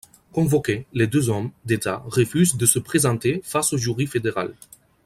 Convoqués, 0.31 0.87
les 0.93 1.05
deux 1.05 1.29
hommes 1.29 1.51
d'État 1.63 1.97
refusent 2.07 2.57
de 2.57 2.65
se 2.65 2.79
présenter 2.79 3.39
face 3.45 3.71
au 3.73 3.77
jury 3.77 4.07
fédéral. 4.07 4.55